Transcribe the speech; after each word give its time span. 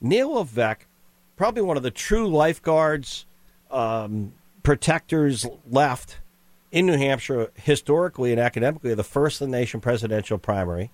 Neil 0.00 0.34
Levesque, 0.34 0.86
probably 1.36 1.62
one 1.62 1.76
of 1.76 1.82
the 1.82 1.90
true 1.90 2.28
lifeguards, 2.28 3.26
um, 3.70 4.32
protectors 4.62 5.46
left 5.70 6.18
in 6.70 6.86
New 6.86 6.96
Hampshire, 6.96 7.50
historically 7.54 8.32
and 8.32 8.40
academically, 8.40 8.94
the 8.94 9.04
first 9.04 9.40
in 9.40 9.50
the 9.50 9.56
nation 9.56 9.80
presidential 9.80 10.38
primary. 10.38 10.90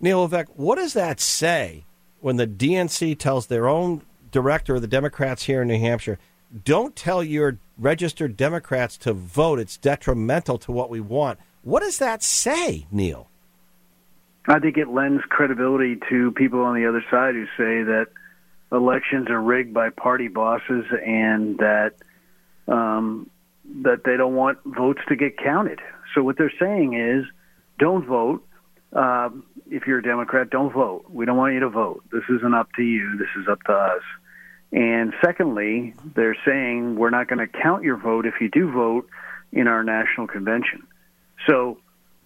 Neil 0.00 0.20
Levesque, 0.20 0.50
what 0.54 0.76
does 0.76 0.92
that 0.92 1.20
say 1.20 1.84
when 2.20 2.36
the 2.36 2.46
DNC 2.46 3.18
tells 3.18 3.46
their 3.46 3.68
own 3.68 4.02
director 4.30 4.76
of 4.76 4.82
the 4.82 4.88
Democrats 4.88 5.44
here 5.44 5.62
in 5.62 5.68
New 5.68 5.78
Hampshire, 5.78 6.18
don't 6.64 6.96
tell 6.96 7.22
your 7.22 7.58
registered 7.78 8.36
Democrats 8.36 8.96
to 8.98 9.12
vote. 9.12 9.58
It's 9.58 9.76
detrimental 9.76 10.58
to 10.58 10.72
what 10.72 10.90
we 10.90 11.00
want. 11.00 11.38
What 11.62 11.80
does 11.80 11.98
that 11.98 12.22
say, 12.22 12.86
Neil? 12.90 13.28
I 14.46 14.58
think 14.58 14.78
it 14.78 14.88
lends 14.88 15.22
credibility 15.28 15.98
to 16.08 16.32
people 16.32 16.60
on 16.60 16.74
the 16.74 16.86
other 16.86 17.04
side 17.10 17.34
who 17.34 17.44
say 17.56 17.82
that 17.82 18.06
elections 18.72 19.28
are 19.30 19.40
rigged 19.40 19.72
by 19.72 19.90
party 19.90 20.28
bosses 20.28 20.84
and 21.04 21.58
that 21.58 21.92
um, 22.66 23.30
that 23.82 24.02
they 24.04 24.16
don't 24.16 24.34
want 24.34 24.58
votes 24.64 25.00
to 25.08 25.16
get 25.16 25.38
counted. 25.38 25.80
So 26.14 26.22
what 26.22 26.36
they're 26.38 26.52
saying 26.58 26.94
is, 26.94 27.24
don't 27.78 28.06
vote. 28.06 28.44
Uh, 28.92 29.30
if 29.70 29.86
you're 29.86 29.98
a 29.98 30.02
Democrat, 30.02 30.50
don't 30.50 30.72
vote. 30.72 31.04
We 31.10 31.26
don't 31.26 31.36
want 31.36 31.54
you 31.54 31.60
to 31.60 31.68
vote. 31.68 32.02
This 32.10 32.22
isn't 32.30 32.54
up 32.54 32.72
to 32.76 32.82
you. 32.82 33.16
This 33.18 33.28
is 33.40 33.48
up 33.48 33.62
to 33.64 33.72
us. 33.72 34.02
And 34.72 35.14
secondly, 35.24 35.94
they're 36.14 36.36
saying 36.46 36.96
we're 36.96 37.10
not 37.10 37.28
going 37.28 37.38
to 37.38 37.46
count 37.46 37.84
your 37.84 37.96
vote 37.96 38.26
if 38.26 38.34
you 38.40 38.50
do 38.50 38.70
vote 38.70 39.08
in 39.52 39.66
our 39.66 39.82
national 39.82 40.26
convention. 40.26 40.86
So 41.46 41.78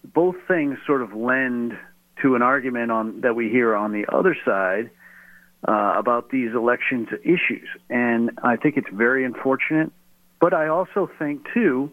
both 0.04 0.36
things 0.48 0.78
sort 0.86 1.02
of 1.02 1.12
lend 1.12 1.78
to 2.22 2.34
an 2.34 2.42
argument 2.42 2.90
on 2.90 3.20
that 3.20 3.34
we 3.34 3.48
hear 3.48 3.74
on 3.74 3.92
the 3.92 4.06
other 4.12 4.36
side 4.44 4.90
uh, 5.66 5.94
about 5.96 6.30
these 6.30 6.52
elections 6.54 7.08
issues, 7.22 7.68
and 7.88 8.32
I 8.42 8.56
think 8.56 8.76
it's 8.76 8.88
very 8.92 9.24
unfortunate. 9.24 9.92
But 10.40 10.54
I 10.54 10.68
also 10.68 11.08
think 11.18 11.46
too, 11.54 11.92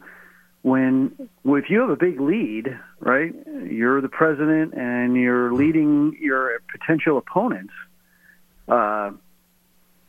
when 0.61 1.29
if 1.45 1.69
you 1.69 1.81
have 1.81 1.89
a 1.89 1.95
big 1.95 2.19
lead, 2.19 2.77
right? 2.99 3.33
You're 3.69 4.01
the 4.01 4.09
president 4.09 4.73
and 4.73 5.15
you're 5.15 5.53
leading 5.53 6.17
your 6.19 6.59
potential 6.71 7.17
opponents. 7.17 7.73
Uh, 8.67 9.11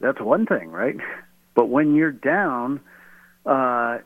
that's 0.01 0.21
one 0.21 0.47
thing, 0.47 0.71
right? 0.71 0.97
But 1.53 1.67
when 1.67 1.97
you're 1.97 2.13
down 2.13 2.81
uh, 3.45 3.99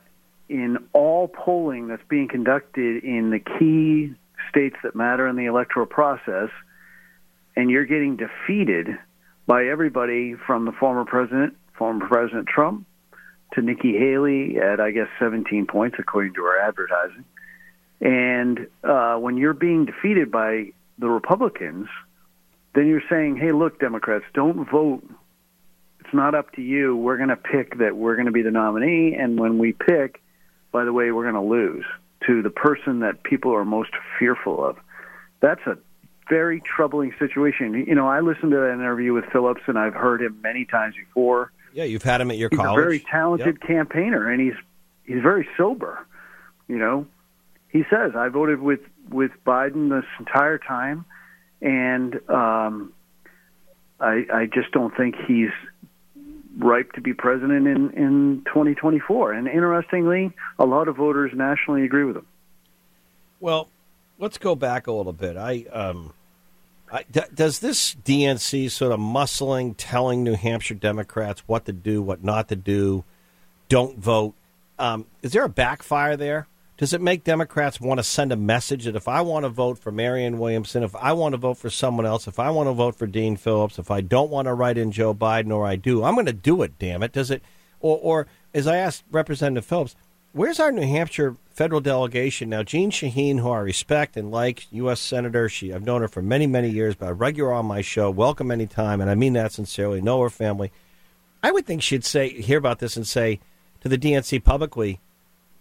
in 0.48 0.79
all 0.92 1.29
polling 1.29 1.89
that's 1.89 2.03
being 2.09 2.27
conducted 2.27 3.05
in 3.05 3.31
the 3.31 3.39
key 3.39 4.14
states 4.48 4.77
that 4.83 4.97
matter 4.97 5.29
in 5.29 5.36
the 5.36 5.45
electoral 5.45 5.86
process, 5.86 6.48
and 7.55 7.70
you're 7.70 7.84
getting 7.84 8.17
defeated 8.17 8.98
by 9.47 9.67
everybody 9.67 10.34
from 10.47 10.64
the 10.64 10.73
former 10.73 11.05
president, 11.05 11.56
former 11.77 12.06
President 12.06 12.48
Trump, 12.48 12.87
to 13.55 13.62
Nikki 13.62 13.92
Haley 13.92 14.56
at, 14.59 14.81
I 14.81 14.91
guess, 14.91 15.09
17 15.19 15.67
points, 15.67 15.97
according 15.98 16.34
to 16.34 16.42
our 16.42 16.59
advertising. 16.59 17.25
And 18.01 18.67
uh, 18.83 19.17
when 19.17 19.36
you're 19.36 19.55
being 19.55 19.86
defeated 19.86 20.31
by 20.31 20.73
the 20.98 21.09
Republicans, 21.09 21.89
then 22.75 22.86
you're 22.86 23.03
saying, 23.09 23.36
hey, 23.36 23.53
look, 23.53 23.78
Democrats, 23.78 24.25
don't 24.34 24.69
vote 24.69 25.05
it's 26.05 26.14
not 26.14 26.34
up 26.34 26.53
to 26.53 26.62
you. 26.62 26.95
We're 26.97 27.17
going 27.17 27.31
to 27.31 27.36
pick 27.36 27.79
that 27.79 27.97
we're 27.97 28.14
going 28.14 28.27
to 28.27 28.33
be 28.33 28.42
the 28.42 28.51
nominee, 28.51 29.17
and 29.19 29.39
when 29.39 29.58
we 29.58 29.73
pick, 29.73 30.23
by 30.70 30.84
the 30.84 30.92
way, 30.92 31.11
we're 31.11 31.31
going 31.31 31.42
to 31.42 31.48
lose 31.48 31.84
to 32.27 32.42
the 32.42 32.51
person 32.51 33.01
that 33.01 33.23
people 33.23 33.55
are 33.55 33.64
most 33.64 33.91
fearful 34.19 34.64
of. 34.64 34.77
That's 35.41 35.61
a 35.67 35.79
very 36.28 36.61
troubling 36.61 37.14
situation. 37.19 37.75
You 37.86 37.94
know, 37.94 38.08
I 38.08 38.20
listened 38.20 38.53
to 38.53 38.56
that 38.58 38.72
interview 38.72 39.12
with 39.12 39.25
Phillips, 39.33 39.62
and 39.67 39.78
I've 39.78 39.94
heard 39.94 40.22
him 40.22 40.41
many 40.42 40.64
times 40.64 40.94
before. 40.97 41.53
Yeah, 41.72 41.84
you've 41.84 42.03
had 42.03 42.20
him 42.20 42.30
at 42.30 42.39
your 42.39 42.48
he's 42.50 42.58
college. 42.58 42.70
He's 42.70 42.78
a 42.78 42.83
very 42.83 42.98
talented 43.00 43.58
yep. 43.61 43.69
campaigner, 43.69 44.30
and 44.30 44.41
he's 44.41 44.55
he's 45.05 45.22
very 45.22 45.48
sober. 45.56 46.06
You 46.69 46.78
know, 46.78 47.06
he 47.69 47.84
says 47.91 48.12
I 48.17 48.29
voted 48.29 48.61
with 48.61 48.80
with 49.11 49.33
Biden 49.46 49.90
this 49.90 50.08
entire 50.18 50.58
time, 50.58 51.05
and 51.61 52.14
um, 52.30 52.92
I 54.01 54.24
I 54.33 54.46
just 54.46 54.70
don't 54.73 54.96
think 54.96 55.17
he's 55.27 55.51
ripe 56.58 56.92
to 56.92 57.01
be 57.01 57.13
president 57.13 57.67
in, 57.67 57.90
in 57.90 58.42
2024. 58.46 59.33
And 59.33 59.48
interestingly, 59.48 60.33
a 60.58 60.64
lot 60.64 60.89
of 60.89 60.96
voters 60.96 61.33
nationally 61.34 61.84
agree 61.84 62.05
with 62.05 62.17
him. 62.17 62.27
Well, 63.40 63.68
let's 64.19 64.39
go 64.39 64.55
back 64.55 64.86
a 64.86 64.92
little 64.92 65.13
bit. 65.13 65.36
I, 65.36 65.64
um, 65.73 66.13
I 66.92 67.05
d- 67.11 67.20
does 67.35 67.58
this 67.58 67.95
DNC 67.95 68.70
sort 68.70 68.92
of 68.92 69.01
muscling, 69.01 69.75
telling 69.77 70.23
New 70.23 70.35
Hampshire 70.35 70.75
Democrats 70.75 71.42
what 71.47 71.64
to 71.67 71.73
do, 71.73 72.02
what 72.02 72.23
not 72.23 72.48
to 72.48 72.57
do, 72.57 73.05
don't 73.69 73.98
vote? 73.98 74.35
Um, 74.79 75.07
is 75.23 75.33
there 75.33 75.45
a 75.45 75.48
backfire 75.48 76.17
there? 76.17 76.47
Does 76.77 76.92
it 76.92 77.01
make 77.01 77.23
Democrats 77.23 77.80
want 77.80 77.98
to 77.98 78.05
send 78.05 78.33
a 78.33 78.36
message 78.36 78.85
that 78.85 78.97
if 78.97 79.07
I 79.07 79.20
want 79.20 79.45
to 79.45 79.48
vote 79.48 79.79
for 79.79 79.92
Marianne 79.92 80.41
Williamson, 80.41 80.83
if 80.83 80.96
I 80.96 81.13
want 81.13 81.33
to 81.35 81.36
vote 81.36 81.55
for 81.55 81.70
someone 81.70 82.05
else, 82.05 82.27
if 82.27 82.41
I 82.41 82.51
want 82.51 82.69
to 82.69 82.73
vote 82.73 82.96
for 82.96 83.07
Dean 83.07 83.36
Phillips, 83.36 83.79
if 83.79 83.92
I 83.92 84.01
don't 84.01 84.31
want 84.31 84.46
to 84.46 84.55
write 84.55 84.77
in 84.77 84.91
Joe 84.91 85.14
Biden 85.14 85.52
or 85.55 85.67
I 85.67 85.77
do, 85.77 86.02
I'm 86.02 86.14
going 86.14 86.27
to 86.27 86.33
do 86.33 86.63
it, 86.63 86.77
damn 86.81 87.05
it. 87.05 87.13
Does 87.13 87.31
it, 87.31 87.42
or, 87.79 87.98
or 88.02 88.27
as 88.52 88.67
I 88.67 88.79
asked 88.79 89.05
Representative 89.13 89.64
Phillips, 89.64 89.95
where's 90.34 90.61
our 90.61 90.70
New 90.70 90.86
Hampshire 90.86 91.36
federal 91.50 91.80
delegation 91.80 92.50
now? 92.50 92.62
Jeanne 92.62 92.90
Shaheen, 92.90 93.40
who 93.40 93.50
I 93.50 93.61
respect 93.61 94.17
and 94.17 94.30
like, 94.30 94.70
U.S. 94.72 95.00
Senator, 95.00 95.48
she 95.48 95.72
I've 95.72 95.84
known 95.84 96.02
her 96.02 96.08
for 96.08 96.20
many, 96.20 96.46
many 96.46 96.68
years, 96.68 96.95
but 96.95 97.08
a 97.08 97.14
regular 97.14 97.52
on 97.52 97.67
my 97.67 97.80
show, 97.80 98.11
welcome 98.11 98.50
anytime, 98.50 99.00
and 99.00 99.11
I 99.11 99.14
mean 99.14 99.33
that 99.34 99.52
sincerely, 99.52 100.02
know 100.02 100.20
her 100.20 100.30
family. 100.30 100.72
I 101.42 101.50
would 101.50 101.67
think 101.67 101.83
she'd 101.83 102.05
say, 102.05 102.28
hear 102.28 102.58
about 102.58 102.80
this 102.80 102.96
and 102.96 103.06
say 103.06 103.40
to 103.80 103.89
the 103.89 103.98
DNC 103.98 104.45
publicly, 104.45 105.00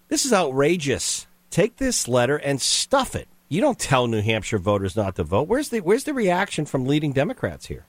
this 0.09 0.25
is 0.25 0.33
outrageous. 0.33 1.27
Take 1.49 1.77
this 1.77 2.07
letter 2.07 2.37
and 2.37 2.59
stuff 2.59 3.15
it. 3.15 3.27
You 3.49 3.61
don't 3.61 3.77
tell 3.77 4.07
New 4.07 4.21
Hampshire 4.21 4.57
voters 4.57 4.95
not 4.95 5.15
to 5.17 5.23
vote. 5.23 5.47
Where's 5.47 5.69
the 5.69 5.81
where's 5.81 6.05
the 6.05 6.13
reaction 6.13 6.65
from 6.65 6.85
leading 6.85 7.13
Democrats 7.13 7.67
here? 7.67 7.85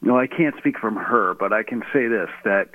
No, 0.00 0.18
I 0.18 0.26
can't 0.26 0.56
speak 0.56 0.78
from 0.78 0.96
her, 0.96 1.34
but 1.34 1.52
I 1.52 1.62
can 1.62 1.82
say 1.92 2.06
this 2.06 2.30
that 2.44 2.70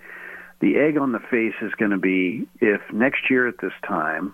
the 0.61 0.77
egg 0.77 0.97
on 0.97 1.11
the 1.11 1.19
face 1.19 1.55
is 1.61 1.73
going 1.77 1.91
to 1.91 1.97
be 1.97 2.47
if 2.59 2.81
next 2.93 3.29
year 3.29 3.47
at 3.47 3.55
this 3.61 3.73
time 3.85 4.33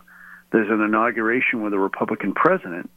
there's 0.51 0.69
an 0.69 0.81
inauguration 0.81 1.63
with 1.63 1.73
a 1.73 1.79
Republican 1.79 2.33
president, 2.33 2.89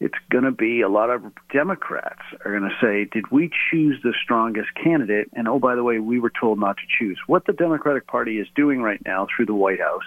it's 0.00 0.14
going 0.30 0.44
to 0.44 0.52
be 0.52 0.80
a 0.80 0.88
lot 0.88 1.10
of 1.10 1.22
Democrats 1.52 2.22
are 2.44 2.56
going 2.56 2.70
to 2.70 2.76
say, 2.80 3.04
Did 3.12 3.30
we 3.30 3.50
choose 3.70 4.00
the 4.02 4.14
strongest 4.22 4.68
candidate? 4.82 5.28
And 5.32 5.48
oh, 5.48 5.58
by 5.58 5.74
the 5.74 5.82
way, 5.82 5.98
we 5.98 6.20
were 6.20 6.32
told 6.40 6.60
not 6.60 6.76
to 6.76 6.82
choose. 6.98 7.18
What 7.26 7.46
the 7.46 7.52
Democratic 7.52 8.06
Party 8.06 8.38
is 8.38 8.46
doing 8.54 8.80
right 8.80 9.00
now 9.04 9.26
through 9.26 9.46
the 9.46 9.54
White 9.54 9.80
House 9.80 10.04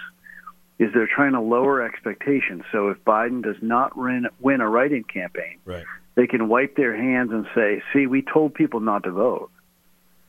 is 0.78 0.88
they're 0.94 1.08
trying 1.14 1.32
to 1.32 1.40
lower 1.40 1.82
expectations. 1.82 2.62
So 2.72 2.88
if 2.88 2.98
Biden 3.04 3.42
does 3.42 3.56
not 3.60 3.96
win, 3.96 4.26
win 4.40 4.62
a 4.62 4.68
write-in 4.68 5.04
campaign, 5.04 5.58
right. 5.66 5.84
they 6.14 6.26
can 6.26 6.48
wipe 6.48 6.74
their 6.76 6.96
hands 6.96 7.30
and 7.30 7.46
say, 7.54 7.82
"See, 7.92 8.06
we 8.06 8.22
told 8.22 8.54
people 8.54 8.80
not 8.80 9.04
to 9.04 9.10
vote," 9.10 9.50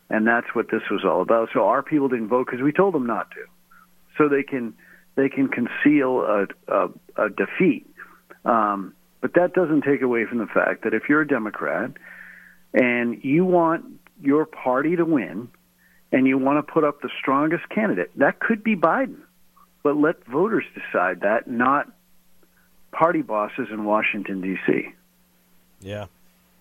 and 0.10 0.28
that's 0.28 0.48
what 0.54 0.70
this 0.72 0.82
was 0.92 1.04
all 1.06 1.22
about. 1.22 1.50
So 1.54 1.66
our 1.66 1.82
people 1.84 2.10
didn't 2.10 2.28
vote 2.28 2.46
because 2.46 2.62
we 2.62 2.72
told 2.72 2.94
them 2.94 3.06
not 3.06 3.32
to. 3.32 3.46
So 4.18 4.30
they 4.30 4.44
can 4.44 4.74
they 5.16 5.30
can 5.30 5.48
conceal 5.48 6.22
a, 6.22 6.48
a, 6.68 6.90
a 7.18 7.30
defeat. 7.30 7.88
Um, 8.46 8.94
but 9.22 9.34
that 9.36 9.54
doesn't 9.54 9.84
take 9.84 10.02
away 10.02 10.26
from 10.26 10.40
the 10.40 10.48
fact 10.48 10.84
that 10.84 10.94
if 10.94 11.04
you're 11.08 11.22
a 11.22 11.28
Democrat 11.28 11.92
and 12.74 13.24
you 13.24 13.46
want 13.46 13.86
your 14.22 14.46
party 14.46 14.96
to 14.96 15.06
win 15.06 15.50
and 16.12 16.28
you 16.28 16.38
want 16.38 16.66
to 16.66 16.72
put 16.72 16.84
up 16.84 17.02
the 17.02 17.10
strongest 17.20 17.70
candidate, 17.70 18.12
that 18.18 18.40
could 18.40 18.64
be 18.64 18.76
Biden 18.76 19.22
but 19.84 19.98
let 19.98 20.26
voters 20.26 20.64
decide 20.74 21.22
that, 21.22 21.48
not 21.48 21.92
party 22.92 23.22
bosses 23.22 23.68
in 23.70 23.84
Washington 23.84 24.42
D.C. 24.42 24.94
Yeah, 25.82 26.06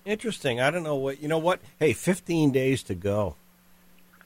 interesting. 0.05 0.61
I 0.61 0.71
don't 0.71 0.83
know 0.83 0.97
what 0.97 1.23
you 1.23 1.29
know. 1.29 1.39
What? 1.39 1.61
Hey, 1.79 1.93
15 1.93 2.53
days 2.53 2.83
to 2.85 2.95
go. 2.95 3.37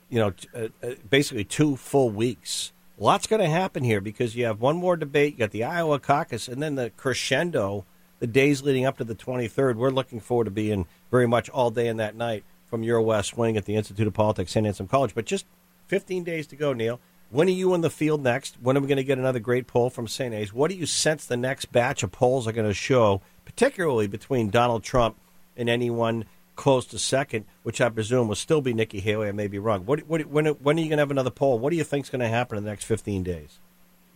You 0.09 0.21
know, 0.21 0.33
uh, 0.55 0.69
uh, 0.83 0.95
basically 1.09 1.45
two 1.45 1.77
full 1.77 2.11
weeks. 2.11 2.73
Lots 2.99 3.27
going 3.27 3.43
to 3.43 3.49
happen 3.49 3.85
here 3.85 4.01
because 4.01 4.37
you 4.37 4.47
have 4.47 4.61
one 4.61 4.77
more 4.77 4.97
debate. 4.97 5.35
You 5.35 5.41
got 5.41 5.51
the 5.51 5.65
Iowa 5.65 5.99
caucus, 5.99 6.49
and 6.49 6.63
then 6.63 6.77
the 6.77 6.91
crescendo, 6.91 7.85
the 8.21 8.27
days 8.27 8.63
leading 8.63 8.87
up 8.87 8.97
to 8.99 9.05
the 9.05 9.15
23rd. 9.15 9.77
We're 9.77 9.91
looking 9.91 10.21
forward 10.21 10.45
to 10.45 10.51
being 10.51 10.87
very 11.11 11.27
much 11.27 11.51
all 11.51 11.71
day 11.71 11.89
and 11.89 12.01
that 12.01 12.15
night 12.15 12.45
from 12.67 12.83
your 12.83 13.01
West 13.03 13.37
Wing 13.37 13.57
at 13.57 13.65
the 13.65 13.77
Institute 13.77 14.07
of 14.07 14.15
Politics, 14.15 14.53
St. 14.53 14.67
Anselm 14.67 14.89
College. 14.89 15.15
But 15.15 15.27
just 15.27 15.45
15 15.89 16.25
days 16.25 16.47
to 16.49 16.57
go, 16.57 16.73
Neil. 16.73 17.01
When 17.29 17.49
are 17.49 17.53
you 17.53 17.75
in 17.75 17.81
the 17.81 17.91
field 17.91 18.23
next? 18.23 18.57
When 18.63 18.77
are 18.77 18.81
we 18.81 18.87
going 18.87 18.97
to 18.99 19.05
get 19.05 19.19
another 19.19 19.41
great 19.41 19.67
poll 19.67 19.91
from 19.91 20.07
St. 20.07 20.33
A's? 20.33 20.53
What 20.53 20.71
do 20.71 20.77
you 20.77 20.87
sense 20.87 21.27
the 21.27 21.37
next 21.37 21.73
batch 21.73 22.05
of 22.05 22.13
polls 22.13 22.47
are 22.47 22.53
going 22.53 22.69
to 22.69 22.75
show, 22.75 23.21
particularly 23.45 24.07
between 24.07 24.49
Donald 24.49 24.85
Trump 24.85 25.17
and 25.57 25.69
anyone 25.69 26.25
close 26.55 26.87
to 26.87 26.99
second, 26.99 27.45
which 27.63 27.81
I 27.81 27.89
presume 27.89 28.29
will 28.29 28.35
still 28.35 28.61
be 28.61 28.73
Nikki 28.73 29.01
Haley? 29.01 29.29
I 29.29 29.33
may 29.33 29.47
be 29.47 29.59
wrong. 29.59 29.85
What, 29.85 30.01
what, 30.09 30.27
when, 30.27 30.47
when 30.47 30.77
are 30.79 30.81
you 30.81 30.89
going 30.89 30.99
to 30.99 31.03
have 31.03 31.11
another 31.11 31.31
poll? 31.31 31.59
What 31.59 31.71
do 31.71 31.77
you 31.77 31.85
think 31.85 32.07
is 32.07 32.11
going 32.11 32.21
to 32.21 32.29
happen 32.29 32.59
in 32.59 32.65
the 32.65 32.71
next 32.71 32.85
15 32.85 33.23
days? 33.23 33.59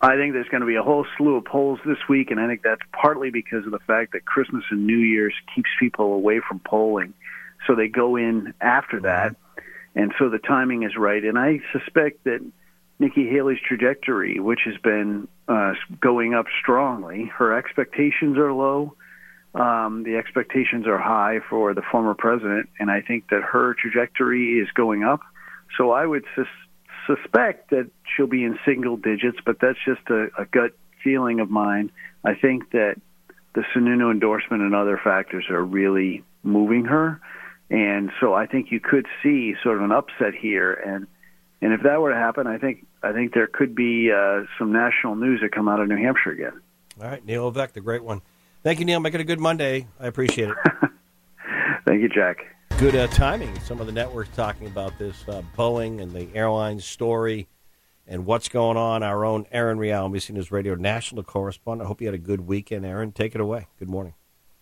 I 0.02 0.16
think 0.16 0.32
there's 0.32 0.48
going 0.48 0.62
to 0.62 0.66
be 0.66 0.76
a 0.76 0.82
whole 0.82 1.06
slew 1.18 1.36
of 1.36 1.44
polls 1.44 1.78
this 1.84 1.98
week, 2.08 2.30
and 2.30 2.40
I 2.40 2.46
think 2.46 2.62
that's 2.62 2.80
partly 2.92 3.30
because 3.30 3.66
of 3.66 3.72
the 3.72 3.80
fact 3.80 4.12
that 4.12 4.24
Christmas 4.24 4.64
and 4.70 4.86
New 4.86 4.96
Year's 4.96 5.34
keeps 5.54 5.68
people 5.78 6.14
away 6.14 6.40
from 6.40 6.58
polling. 6.60 7.12
So 7.66 7.74
they 7.74 7.88
go 7.88 8.16
in 8.16 8.54
after 8.60 9.00
that. 9.00 9.36
and 9.94 10.14
so 10.18 10.30
the 10.30 10.38
timing 10.38 10.84
is 10.84 10.96
right. 10.96 11.22
And 11.22 11.38
I 11.38 11.60
suspect 11.72 12.24
that 12.24 12.40
Nikki 12.98 13.28
Haley's 13.28 13.58
trajectory, 13.66 14.40
which 14.40 14.60
has 14.64 14.76
been 14.78 15.28
uh, 15.48 15.74
going 16.00 16.32
up 16.32 16.46
strongly, 16.62 17.26
her 17.36 17.56
expectations 17.56 18.38
are 18.38 18.52
low. 18.52 18.94
Um, 19.54 20.04
the 20.04 20.16
expectations 20.16 20.86
are 20.86 20.98
high 20.98 21.40
for 21.48 21.74
the 21.74 21.82
former 21.90 22.14
president, 22.14 22.68
and 22.78 22.90
I 22.90 23.00
think 23.00 23.28
that 23.30 23.42
her 23.42 23.74
trajectory 23.74 24.60
is 24.60 24.68
going 24.74 25.02
up. 25.02 25.20
So 25.76 25.90
I 25.90 26.06
would 26.06 26.24
sus- 26.36 26.46
suspect 27.06 27.70
that 27.70 27.90
she'll 28.04 28.28
be 28.28 28.44
in 28.44 28.58
single 28.64 28.96
digits, 28.96 29.38
but 29.44 29.56
that's 29.60 29.78
just 29.84 30.02
a, 30.08 30.28
a 30.38 30.44
gut 30.44 30.72
feeling 31.02 31.40
of 31.40 31.50
mine. 31.50 31.90
I 32.24 32.34
think 32.34 32.70
that 32.70 32.96
the 33.54 33.62
Sununu 33.74 34.12
endorsement 34.12 34.62
and 34.62 34.74
other 34.74 35.00
factors 35.02 35.46
are 35.50 35.64
really 35.64 36.22
moving 36.44 36.84
her, 36.84 37.20
and 37.70 38.10
so 38.20 38.34
I 38.34 38.46
think 38.46 38.70
you 38.70 38.78
could 38.78 39.06
see 39.22 39.54
sort 39.62 39.78
of 39.78 39.82
an 39.82 39.92
upset 39.92 40.34
here. 40.40 40.72
And 40.72 41.06
and 41.60 41.72
if 41.72 41.82
that 41.82 42.00
were 42.00 42.10
to 42.10 42.16
happen, 42.16 42.46
I 42.46 42.58
think 42.58 42.86
I 43.02 43.12
think 43.12 43.34
there 43.34 43.48
could 43.48 43.74
be 43.74 44.12
uh, 44.12 44.42
some 44.58 44.72
national 44.72 45.16
news 45.16 45.40
that 45.40 45.52
come 45.52 45.68
out 45.68 45.80
of 45.80 45.88
New 45.88 45.96
Hampshire 45.96 46.30
again. 46.30 46.60
All 47.00 47.08
right, 47.08 47.24
Neil 47.24 47.44
Levesque, 47.46 47.74
the 47.74 47.80
great 47.80 48.04
one. 48.04 48.22
Thank 48.62 48.78
you, 48.78 48.84
Neil. 48.84 49.00
Make 49.00 49.14
it 49.14 49.20
a 49.20 49.24
good 49.24 49.40
Monday. 49.40 49.86
I 49.98 50.06
appreciate 50.06 50.50
it. 50.50 50.56
Thank 51.86 52.02
you, 52.02 52.08
Jack. 52.08 52.44
Good 52.78 52.94
uh, 52.94 53.06
timing. 53.08 53.58
Some 53.60 53.80
of 53.80 53.86
the 53.86 53.92
networks 53.92 54.28
talking 54.36 54.66
about 54.66 54.98
this 54.98 55.24
uh, 55.28 55.42
Boeing 55.56 56.02
and 56.02 56.12
the 56.12 56.28
airline 56.34 56.78
story 56.78 57.48
and 58.06 58.26
what's 58.26 58.50
going 58.50 58.76
on. 58.76 59.02
Our 59.02 59.24
own 59.24 59.46
Erin 59.50 59.78
Real, 59.78 60.08
NBC 60.10 60.30
News 60.30 60.52
Radio 60.52 60.74
national 60.74 61.22
correspondent. 61.22 61.86
I 61.86 61.88
hope 61.88 62.02
you 62.02 62.06
had 62.06 62.14
a 62.14 62.18
good 62.18 62.42
weekend, 62.42 62.84
Erin. 62.84 63.12
Take 63.12 63.34
it 63.34 63.40
away. 63.40 63.68
Good 63.78 63.88
morning. 63.88 64.12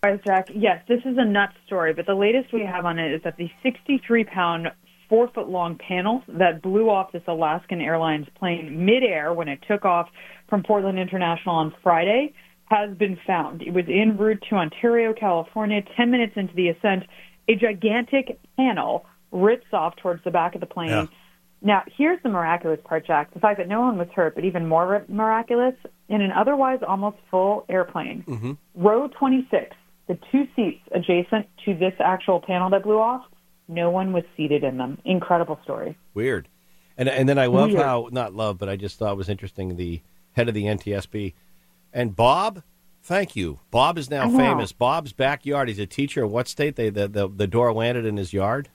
Hi, 0.05 0.17
Jack. 0.25 0.49
Yes, 0.55 0.85
this 0.87 1.01
is 1.05 1.17
a 1.19 1.25
nuts 1.25 1.55
story, 1.67 1.93
but 1.93 2.07
the 2.07 2.15
latest 2.15 2.53
we 2.53 2.61
have 2.61 2.85
on 2.85 3.01
it 3.01 3.13
is 3.13 3.21
that 3.25 3.37
the 3.37 3.51
63 3.65 4.25
pound, 4.25 4.69
four 5.09 5.29
foot 5.35 5.49
long 5.49 5.77
panel 5.77 6.23
that 6.29 6.63
blew 6.63 6.89
off 6.89 7.11
this 7.11 7.23
Alaskan 7.27 7.81
Airlines 7.81 8.29
plane 8.39 8.85
midair 8.85 9.33
when 9.33 9.49
it 9.49 9.59
took 9.67 9.85
off 9.85 10.09
from 10.49 10.63
Portland 10.63 11.01
International 11.01 11.57
on 11.57 11.75
Friday 11.83 12.33
has 12.71 12.95
been 12.97 13.19
found. 13.27 13.63
It 13.63 13.73
was 13.73 13.85
en 13.89 14.17
route 14.17 14.43
to 14.51 14.57
Ontario, 14.57 15.13
California. 15.13 15.83
10 15.97 16.11
minutes 16.11 16.35
into 16.37 16.55
the 16.55 16.69
ascent, 16.69 17.05
a 17.49 17.55
gigantic 17.55 18.39
panel 18.57 19.07
rips 19.31 19.67
off 19.73 19.97
towards 19.97 20.23
the 20.25 20.31
back 20.31 20.55
of 20.55 20.61
the 20.61 20.67
plane. 20.67 20.91
Yeah. 20.91 21.07
Now, 21.61 21.83
here's 21.97 22.23
the 22.23 22.29
miraculous 22.29 22.79
part, 22.85 23.07
Jack. 23.07 23.35
The 23.35 23.41
fact 23.41 23.59
that 23.59 23.69
no 23.69 23.81
one 23.81 23.99
was 23.99 24.09
hurt, 24.15 24.35
but 24.35 24.45
even 24.45 24.67
more 24.67 25.05
miraculous, 25.09 25.75
in 26.09 26.21
an 26.21 26.31
otherwise 26.31 26.81
almost 26.87 27.17
full 27.31 27.65
airplane, 27.69 28.25
mm-hmm. 28.27 28.53
row 28.77 29.09
26, 29.09 29.75
the 30.07 30.19
two 30.31 30.47
seats 30.55 30.81
adjacent 30.93 31.47
to 31.65 31.75
this 31.75 31.95
actual 31.99 32.41
panel 32.41 32.71
that 32.71 32.85
blew 32.85 32.99
off, 32.99 33.25
no 33.67 33.91
one 33.91 34.13
was 34.13 34.25
seated 34.37 34.63
in 34.63 34.79
them. 34.79 34.99
Incredible 35.05 35.59
story. 35.65 35.97
Weird. 36.15 36.49
And 36.97 37.09
and 37.09 37.29
then 37.29 37.39
I 37.39 37.47
love 37.47 37.71
Weird. 37.71 37.83
how 37.83 38.09
not 38.11 38.35
love, 38.35 38.59
but 38.59 38.69
I 38.69 38.77
just 38.77 38.99
thought 38.99 39.13
it 39.13 39.17
was 39.17 39.29
interesting. 39.29 39.77
The 39.77 40.01
head 40.33 40.49
of 40.49 40.55
the 40.55 40.65
NTSB 40.65 41.35
and 41.93 42.15
Bob. 42.15 42.63
Thank 43.03 43.35
you. 43.37 43.61
Bob 43.71 43.97
is 43.97 44.11
now 44.11 44.29
famous. 44.29 44.73
Bob's 44.73 45.15
backyard. 45.15 45.69
He's 45.69 45.79
a 45.79 45.87
teacher. 45.87 46.25
of 46.25 46.31
What 46.31 46.47
state? 46.47 46.77
They 46.77 46.91
the, 46.91 47.09
the 47.09 47.29
the 47.29 47.47
door 47.47 47.73
landed 47.73 48.05
in 48.05 48.17
his 48.17 48.33
yard. 48.33 48.69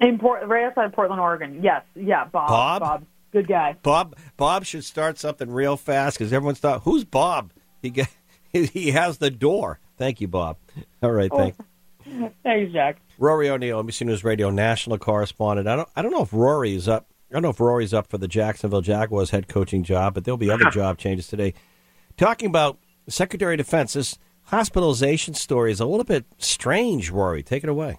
In 0.00 0.18
Port, 0.18 0.46
right 0.46 0.64
outside 0.64 0.92
Portland, 0.92 1.20
Oregon. 1.20 1.60
Yes, 1.62 1.82
yeah, 1.94 2.24
Bob. 2.24 2.48
Bob? 2.48 2.80
Bob, 2.82 3.06
good 3.32 3.48
guy. 3.48 3.76
Bob 3.82 4.16
Bob 4.36 4.64
should 4.64 4.84
start 4.84 5.18
something 5.18 5.50
real 5.50 5.76
fast 5.76 6.18
because 6.18 6.32
everyone's 6.32 6.58
thought, 6.58 6.82
who's 6.82 7.04
Bob? 7.04 7.52
He 7.80 7.90
get, 7.90 8.08
he 8.52 8.90
has 8.90 9.18
the 9.18 9.30
door. 9.30 9.78
Thank 9.96 10.20
you, 10.20 10.28
Bob. 10.28 10.58
All 11.02 11.12
right, 11.12 11.30
thanks. 11.30 11.58
Oh. 11.60 11.64
Thanks, 12.42 12.72
Jack. 12.72 13.00
Rory 13.18 13.48
O'Neill, 13.48 13.82
NBC 13.82 14.06
News 14.06 14.24
Radio 14.24 14.50
national 14.50 14.98
correspondent. 14.98 15.66
I 15.68 15.76
don't 15.76 15.88
I 15.96 16.02
don't 16.02 16.12
know 16.12 16.22
if 16.22 16.32
Rory's 16.32 16.86
up. 16.86 17.06
I 17.30 17.34
don't 17.34 17.42
know 17.42 17.50
if 17.50 17.60
Rory's 17.60 17.94
up 17.94 18.08
for 18.08 18.18
the 18.18 18.28
Jacksonville 18.28 18.82
Jaguars 18.82 19.30
head 19.30 19.48
coaching 19.48 19.82
job, 19.82 20.14
but 20.14 20.24
there'll 20.24 20.36
be 20.36 20.50
other 20.50 20.70
job 20.70 20.98
changes 20.98 21.26
today. 21.28 21.54
Talking 22.16 22.48
about 22.48 22.78
Secretary 23.08 23.54
of 23.54 23.58
Defense, 23.58 23.94
this 23.94 24.18
hospitalization 24.44 25.34
story 25.34 25.72
is 25.72 25.80
a 25.80 25.86
little 25.86 26.04
bit 26.04 26.24
strange. 26.38 27.10
Rory, 27.10 27.42
take 27.42 27.64
it 27.64 27.68
away. 27.68 27.98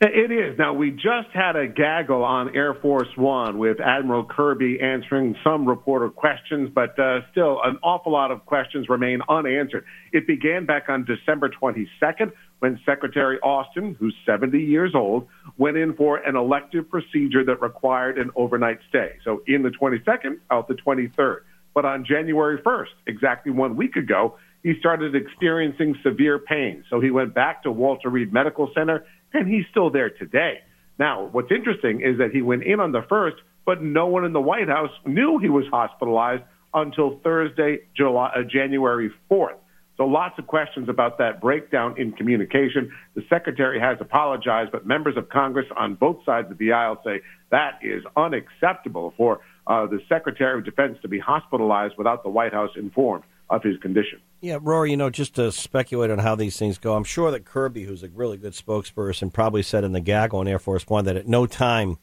It 0.00 0.30
is. 0.30 0.56
Now, 0.56 0.74
we 0.74 0.92
just 0.92 1.28
had 1.34 1.56
a 1.56 1.66
gaggle 1.66 2.22
on 2.22 2.54
Air 2.54 2.74
Force 2.74 3.08
One 3.16 3.58
with 3.58 3.80
Admiral 3.80 4.24
Kirby 4.24 4.78
answering 4.80 5.34
some 5.42 5.66
reporter 5.66 6.08
questions, 6.08 6.70
but 6.72 6.96
uh, 7.00 7.22
still 7.32 7.58
an 7.64 7.78
awful 7.82 8.12
lot 8.12 8.30
of 8.30 8.46
questions 8.46 8.88
remain 8.88 9.22
unanswered. 9.28 9.84
It 10.12 10.24
began 10.24 10.66
back 10.66 10.84
on 10.88 11.04
December 11.04 11.48
22nd 11.50 12.30
when 12.60 12.78
Secretary 12.86 13.40
Austin, 13.40 13.96
who's 13.98 14.14
70 14.24 14.56
years 14.58 14.92
old, 14.94 15.26
went 15.56 15.76
in 15.76 15.94
for 15.96 16.18
an 16.18 16.36
elective 16.36 16.88
procedure 16.88 17.44
that 17.44 17.60
required 17.60 18.18
an 18.18 18.30
overnight 18.36 18.78
stay. 18.88 19.16
So 19.24 19.42
in 19.48 19.62
the 19.62 19.70
22nd, 19.70 20.38
out 20.52 20.68
the 20.68 20.74
23rd. 20.74 21.38
But 21.78 21.84
on 21.84 22.04
January 22.04 22.60
1st, 22.60 23.06
exactly 23.06 23.52
one 23.52 23.76
week 23.76 23.94
ago, 23.94 24.36
he 24.64 24.74
started 24.80 25.14
experiencing 25.14 25.94
severe 26.02 26.40
pain. 26.40 26.82
So 26.90 27.00
he 27.00 27.12
went 27.12 27.36
back 27.36 27.62
to 27.62 27.70
Walter 27.70 28.08
Reed 28.08 28.32
Medical 28.32 28.68
Center, 28.74 29.06
and 29.32 29.46
he's 29.46 29.64
still 29.70 29.88
there 29.88 30.10
today. 30.10 30.54
Now, 30.98 31.28
what's 31.30 31.52
interesting 31.52 32.00
is 32.00 32.18
that 32.18 32.32
he 32.32 32.42
went 32.42 32.64
in 32.64 32.80
on 32.80 32.90
the 32.90 33.02
first, 33.08 33.36
but 33.64 33.80
no 33.80 34.06
one 34.06 34.24
in 34.24 34.32
the 34.32 34.40
White 34.40 34.66
House 34.66 34.90
knew 35.06 35.38
he 35.38 35.48
was 35.48 35.66
hospitalized 35.70 36.42
until 36.74 37.20
Thursday, 37.22 37.82
July, 37.96 38.32
uh, 38.34 38.42
January 38.42 39.12
4th. 39.30 39.58
So 39.98 40.04
lots 40.04 40.36
of 40.38 40.48
questions 40.48 40.88
about 40.88 41.18
that 41.18 41.40
breakdown 41.40 41.94
in 41.96 42.10
communication. 42.10 42.92
The 43.14 43.22
secretary 43.28 43.78
has 43.78 43.98
apologized, 44.00 44.72
but 44.72 44.84
members 44.84 45.16
of 45.16 45.28
Congress 45.28 45.66
on 45.76 45.94
both 45.94 46.24
sides 46.24 46.50
of 46.50 46.58
the 46.58 46.72
aisle 46.72 47.00
say 47.04 47.20
that 47.50 47.78
is 47.82 48.02
unacceptable 48.16 49.14
for 49.16 49.40
uh, 49.68 49.86
the 49.86 50.00
Secretary 50.08 50.58
of 50.58 50.64
Defense 50.64 50.98
to 51.02 51.08
be 51.08 51.18
hospitalized 51.18 51.94
without 51.98 52.22
the 52.22 52.30
White 52.30 52.52
House 52.52 52.70
informed 52.76 53.24
of 53.50 53.62
his 53.62 53.78
condition. 53.78 54.20
Yeah, 54.40 54.58
Rory, 54.60 54.90
you 54.90 54.96
know, 54.96 55.10
just 55.10 55.34
to 55.34 55.52
speculate 55.52 56.10
on 56.10 56.18
how 56.18 56.34
these 56.34 56.58
things 56.58 56.78
go, 56.78 56.96
I'm 56.96 57.04
sure 57.04 57.30
that 57.30 57.44
Kirby, 57.44 57.84
who's 57.84 58.02
a 58.02 58.08
really 58.08 58.38
good 58.38 58.54
spokesperson, 58.54 59.32
probably 59.32 59.62
said 59.62 59.84
in 59.84 59.92
the 59.92 60.00
gag 60.00 60.34
on 60.34 60.48
Air 60.48 60.58
Force 60.58 60.86
One 60.86 61.04
that 61.04 61.16
at 61.16 61.28
no 61.28 61.46
time 61.46 61.98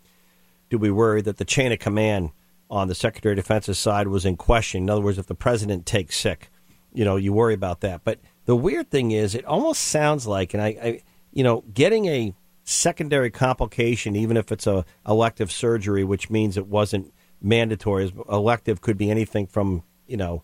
do 0.69 0.77
we 0.77 0.91
worry 0.91 1.21
that 1.21 1.37
the 1.37 1.45
chain 1.45 1.71
of 1.71 1.79
command 1.79 2.31
on 2.69 2.87
the 2.87 2.95
Secretary 2.95 3.33
of 3.33 3.37
Defense's 3.37 3.79
side 3.79 4.07
was 4.07 4.25
in 4.25 4.37
question. 4.37 4.83
In 4.83 4.89
other 4.89 5.01
words, 5.01 5.17
if 5.17 5.27
the 5.27 5.35
president 5.35 5.85
takes 5.85 6.17
sick, 6.17 6.49
you 6.93 7.05
know, 7.05 7.15
you 7.15 7.33
worry 7.33 7.53
about 7.53 7.81
that. 7.81 8.03
But 8.03 8.19
the 8.45 8.55
weird 8.55 8.89
thing 8.89 9.11
is, 9.11 9.35
it 9.35 9.45
almost 9.45 9.83
sounds 9.83 10.25
like, 10.25 10.53
and 10.53 10.61
I, 10.61 10.67
I 10.67 11.01
you 11.31 11.43
know, 11.43 11.63
getting 11.73 12.05
a 12.05 12.33
secondary 12.63 13.29
complication, 13.29 14.15
even 14.15 14.37
if 14.37 14.51
it's 14.51 14.65
a 14.65 14.85
elective 15.07 15.51
surgery, 15.51 16.03
which 16.03 16.29
means 16.29 16.57
it 16.57 16.67
wasn't 16.67 17.13
mandatory. 17.41 18.13
Elective 18.29 18.81
could 18.81 18.97
be 18.97 19.09
anything 19.09 19.47
from, 19.47 19.83
you 20.07 20.17
know, 20.17 20.43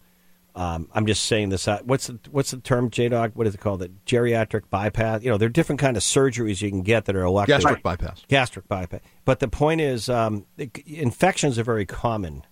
um, 0.53 0.89
I'm 0.93 1.05
just 1.05 1.25
saying 1.25 1.49
this. 1.49 1.67
Uh, 1.67 1.79
what's 1.83 2.07
the, 2.07 2.19
what's 2.29 2.51
the 2.51 2.57
term, 2.57 2.89
J 2.89 3.07
Dog? 3.07 3.31
What 3.35 3.47
is 3.47 3.55
it 3.55 3.61
called? 3.61 3.79
The 3.79 3.91
geriatric 4.05 4.63
bypass. 4.69 5.23
You 5.23 5.31
know, 5.31 5.37
there 5.37 5.45
are 5.45 5.49
different 5.49 5.79
kind 5.79 5.95
of 5.95 6.03
surgeries 6.03 6.61
you 6.61 6.69
can 6.69 6.81
get 6.81 7.05
that 7.05 7.15
are 7.15 7.23
elective. 7.23 7.61
Gastric 7.61 7.83
bypass. 7.83 8.23
Gastric 8.27 8.67
bypass. 8.67 8.99
But 9.23 9.39
the 9.39 9.47
point 9.47 9.79
is, 9.79 10.09
um, 10.09 10.45
infections 10.85 11.57
are 11.57 11.63
very 11.63 11.85
common. 11.85 12.43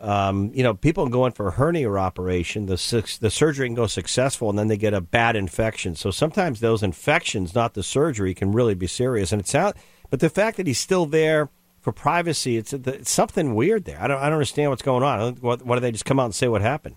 Um, 0.00 0.52
you 0.54 0.62
know, 0.62 0.74
people 0.74 1.08
go 1.08 1.26
in 1.26 1.32
for 1.32 1.48
a 1.48 1.50
hernia 1.50 1.92
operation. 1.92 2.66
The 2.66 2.76
the 3.20 3.30
surgery 3.30 3.66
can 3.66 3.74
go 3.74 3.88
successful, 3.88 4.48
and 4.48 4.56
then 4.56 4.68
they 4.68 4.76
get 4.76 4.94
a 4.94 5.00
bad 5.00 5.34
infection. 5.34 5.96
So 5.96 6.12
sometimes 6.12 6.60
those 6.60 6.84
infections, 6.84 7.56
not 7.56 7.74
the 7.74 7.82
surgery, 7.82 8.34
can 8.34 8.52
really 8.52 8.74
be 8.74 8.86
serious. 8.86 9.32
And 9.32 9.40
it's 9.40 9.56
out. 9.56 9.76
But 10.10 10.20
the 10.20 10.30
fact 10.30 10.56
that 10.58 10.68
he's 10.68 10.78
still 10.78 11.06
there 11.06 11.50
for 11.88 11.92
privacy, 11.92 12.56
it's, 12.56 12.72
it's 12.72 13.10
something 13.10 13.54
weird 13.54 13.84
there. 13.86 13.98
I 14.00 14.06
don't 14.08 14.18
I 14.18 14.24
don't 14.24 14.34
understand 14.34 14.70
what's 14.70 14.82
going 14.82 15.02
on. 15.02 15.36
What, 15.36 15.64
why 15.64 15.76
do 15.76 15.80
they 15.80 15.92
just 15.92 16.04
come 16.04 16.20
out 16.20 16.26
and 16.26 16.34
say 16.34 16.48
what 16.48 16.60
happened? 16.60 16.96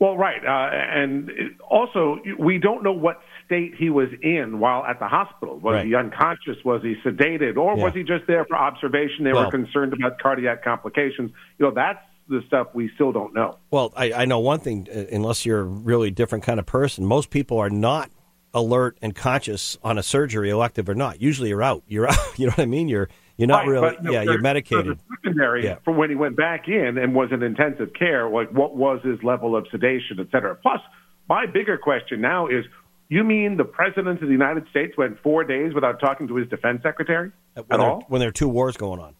Well, 0.00 0.16
right. 0.16 0.44
Uh, 0.44 0.70
and 0.74 1.30
also, 1.68 2.18
we 2.38 2.58
don't 2.58 2.82
know 2.84 2.92
what 2.92 3.20
state 3.46 3.74
he 3.76 3.90
was 3.90 4.08
in 4.22 4.60
while 4.60 4.84
at 4.84 4.98
the 5.00 5.08
hospital. 5.08 5.58
Was 5.58 5.74
Right. 5.74 5.86
he 5.86 5.94
unconscious? 5.94 6.56
Was 6.64 6.82
he 6.82 6.94
sedated? 7.04 7.56
Or 7.56 7.74
was 7.76 7.94
he 7.94 8.02
just 8.04 8.26
there 8.28 8.44
for 8.44 8.56
observation? 8.56 9.24
They 9.24 9.32
Well- 9.32 9.46
were 9.46 9.50
concerned 9.50 9.92
about 9.92 10.18
cardiac 10.20 10.62
complications. 10.62 11.30
You 11.58 11.66
know, 11.66 11.72
that's 11.74 11.98
the 12.28 12.42
stuff 12.46 12.68
we 12.74 12.90
still 12.94 13.10
don't 13.10 13.34
know. 13.34 13.56
Well, 13.70 13.92
I, 13.96 14.12
I 14.12 14.24
know 14.24 14.38
one 14.38 14.60
thing. 14.60 14.86
uh, 14.94 15.04
Unless 15.12 15.44
you're 15.46 15.60
a 15.60 15.64
really 15.64 16.10
different 16.12 16.44
kind 16.44 16.60
of 16.60 16.66
person, 16.66 17.04
most 17.06 17.30
people 17.30 17.58
are 17.58 17.70
not 17.70 18.10
alert 18.54 18.98
and 19.02 19.14
conscious 19.16 19.78
on 19.82 19.98
a 19.98 20.02
surgery, 20.02 20.50
elective 20.50 20.88
or 20.88 20.94
not. 20.94 21.20
Usually, 21.20 21.48
you're 21.48 21.62
out. 21.62 21.82
You're 21.88 22.08
out. 22.12 22.38
You 22.38 22.46
know 22.46 22.50
what 22.52 22.60
I 22.62 22.66
mean? 22.66 22.88
You're 22.88 23.08
you're 23.38 23.48
not 23.48 23.60
Right, 23.60 23.68
really. 23.68 23.96
but, 24.02 24.12
yeah, 24.12 24.22
you're 24.22 24.40
medicated. 24.40 24.98
For 25.08 25.16
secondary, 25.16 25.64
Yeah. 25.64 25.76
for 25.84 25.92
when 25.94 26.10
he 26.10 26.16
went 26.16 26.36
back 26.36 26.68
in 26.68 26.98
and 26.98 27.14
was 27.14 27.30
in 27.32 27.42
intensive 27.42 27.94
care, 27.94 28.28
like 28.28 28.50
what 28.50 28.76
was 28.76 29.00
his 29.02 29.22
level 29.22 29.56
of 29.56 29.66
sedation, 29.70 30.20
et 30.20 30.26
cetera. 30.30 30.54
Plus, 30.56 30.80
my 31.28 31.46
bigger 31.46 31.78
question 31.78 32.20
now 32.20 32.46
is, 32.48 32.64
you 33.08 33.24
mean 33.24 33.56
the 33.56 33.64
president 33.64 34.20
of 34.20 34.28
the 34.28 34.32
United 34.32 34.68
States 34.68 34.94
went 34.98 35.18
four 35.22 35.42
days 35.44 35.72
without 35.72 35.98
talking 36.00 36.28
to 36.28 36.34
his 36.36 36.46
defense 36.48 36.82
secretary 36.82 37.30
when, 37.54 37.62
at 37.62 37.68
there, 37.70 37.80
all? 37.80 38.04
when 38.08 38.18
there 38.20 38.28
are 38.28 38.32
two 38.32 38.48
wars 38.48 38.76
going 38.76 39.00
on. 39.00 39.14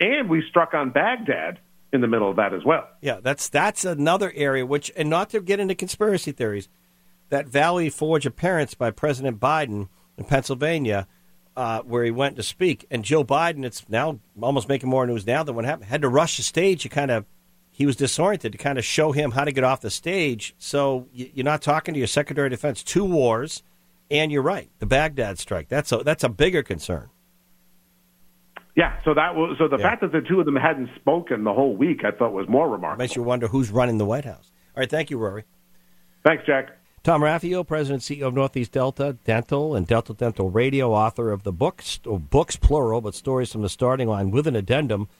And 0.00 0.28
we 0.28 0.42
struck 0.48 0.74
on 0.74 0.90
Baghdad 0.90 1.58
in 1.92 2.00
the 2.00 2.06
middle 2.06 2.28
of 2.30 2.36
that 2.36 2.52
as 2.52 2.64
well. 2.64 2.86
Yeah, 3.00 3.20
that's 3.22 3.48
that's 3.48 3.84
another 3.84 4.32
area 4.34 4.66
which, 4.66 4.92
and 4.96 5.08
not 5.08 5.30
to 5.30 5.40
get 5.40 5.58
into 5.60 5.74
conspiracy 5.74 6.32
theories, 6.32 6.68
that 7.30 7.46
Valley 7.46 7.88
Forge 7.88 8.26
appearance 8.26 8.74
by 8.74 8.90
President 8.90 9.40
Biden 9.40 9.88
in 10.18 10.24
Pennsylvania 10.24 11.06
uh, 11.56 11.80
where 11.82 12.04
he 12.04 12.10
went 12.10 12.36
to 12.36 12.42
speak, 12.42 12.86
and 12.90 13.04
Joe 13.04 13.24
Biden. 13.24 13.64
It's 13.64 13.88
now 13.88 14.18
almost 14.40 14.68
making 14.68 14.88
more 14.88 15.06
news 15.06 15.26
now 15.26 15.42
than 15.42 15.54
what 15.54 15.64
happened. 15.64 15.88
Had 15.88 16.02
to 16.02 16.08
rush 16.08 16.36
the 16.36 16.42
stage. 16.42 16.84
You 16.84 16.90
kind 16.90 17.10
of 17.10 17.24
he 17.70 17.86
was 17.86 17.96
disoriented 17.96 18.52
to 18.52 18.58
kind 18.58 18.78
of 18.78 18.84
show 18.84 19.12
him 19.12 19.32
how 19.32 19.44
to 19.44 19.52
get 19.52 19.64
off 19.64 19.80
the 19.80 19.90
stage. 19.90 20.54
So 20.58 21.08
you're 21.12 21.44
not 21.44 21.60
talking 21.62 21.94
to 21.94 21.98
your 21.98 22.06
Secretary 22.06 22.46
of 22.46 22.52
Defense. 22.52 22.82
Two 22.82 23.04
wars, 23.04 23.62
and 24.10 24.30
you're 24.30 24.42
right. 24.42 24.70
The 24.78 24.86
Baghdad 24.86 25.38
strike. 25.38 25.68
That's 25.68 25.90
a 25.92 25.98
that's 25.98 26.24
a 26.24 26.28
bigger 26.28 26.62
concern. 26.62 27.10
Yeah, 28.76 28.98
so 29.04 29.14
that 29.14 29.36
was 29.36 29.56
so 29.58 29.68
the 29.68 29.76
yeah. 29.76 29.90
fact 29.90 30.00
that 30.02 30.12
the 30.12 30.20
two 30.20 30.40
of 30.40 30.46
them 30.46 30.56
hadn't 30.56 30.90
spoken 30.96 31.44
the 31.44 31.52
whole 31.52 31.76
week, 31.76 32.04
I 32.04 32.10
thought 32.10 32.32
was 32.32 32.48
more 32.48 32.68
remarkable. 32.68 33.02
Makes 33.02 33.16
you 33.16 33.22
wonder 33.22 33.46
who's 33.46 33.70
running 33.70 33.98
the 33.98 34.06
White 34.06 34.24
House. 34.24 34.50
All 34.76 34.80
right, 34.80 34.90
thank 34.90 35.10
you, 35.10 35.18
Rory. 35.18 35.44
Thanks, 36.24 36.44
Jack. 36.46 36.70
Tom 37.04 37.20
Raffio, 37.20 37.66
President 37.66 38.02
CEO 38.02 38.28
of 38.28 38.34
Northeast 38.34 38.72
Delta 38.72 39.18
Dental 39.24 39.74
and 39.74 39.86
Delta 39.86 40.14
Dental 40.14 40.48
Radio, 40.48 40.94
author 40.94 41.32
of 41.32 41.42
the 41.42 41.52
books, 41.52 42.00
books 42.02 42.56
plural, 42.56 43.02
but 43.02 43.14
stories 43.14 43.52
from 43.52 43.60
the 43.60 43.68
starting 43.68 44.08
line 44.08 44.30
with 44.30 44.46
an 44.46 44.56
addendum. 44.56 45.10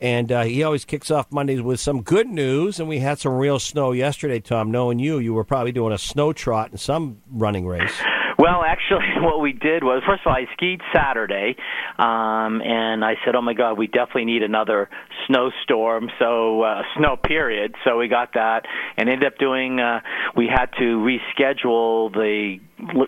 And 0.00 0.32
uh, 0.32 0.44
he 0.44 0.62
always 0.62 0.86
kicks 0.86 1.10
off 1.10 1.30
Mondays 1.30 1.60
with 1.60 1.78
some 1.78 2.00
good 2.00 2.26
news. 2.26 2.80
And 2.80 2.88
we 2.88 3.00
had 3.00 3.18
some 3.18 3.34
real 3.34 3.58
snow 3.58 3.92
yesterday, 3.92 4.40
Tom. 4.40 4.70
Knowing 4.70 4.98
you, 4.98 5.18
you 5.18 5.34
were 5.34 5.44
probably 5.44 5.72
doing 5.72 5.92
a 5.92 5.98
snow 5.98 6.32
trot 6.32 6.72
in 6.72 6.78
some 6.78 7.20
running 7.30 7.66
race. 7.66 7.92
Well, 8.38 8.62
actually, 8.62 9.06
what 9.20 9.40
we 9.40 9.52
did 9.52 9.82
was 9.82 10.02
first 10.06 10.22
of 10.24 10.30
all, 10.30 10.34
I 10.34 10.46
skied 10.54 10.80
Saturday, 10.94 11.56
um, 11.98 12.60
and 12.62 13.04
I 13.04 13.14
said, 13.24 13.34
"Oh 13.34 13.42
my 13.42 13.54
God, 13.54 13.78
we 13.78 13.86
definitely 13.86 14.26
need 14.26 14.42
another 14.42 14.88
snowstorm." 15.26 16.10
So 16.18 16.62
uh, 16.62 16.82
snow 16.96 17.16
period. 17.16 17.74
So 17.84 17.98
we 17.98 18.08
got 18.08 18.34
that, 18.34 18.62
and 18.96 19.08
ended 19.08 19.32
up 19.32 19.38
doing. 19.38 19.80
Uh, 19.80 20.00
we 20.36 20.48
had 20.48 20.66
to 20.78 20.84
reschedule 20.84 22.12
the 22.12 22.58